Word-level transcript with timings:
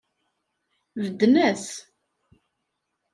Bedden-as. 1.01 1.67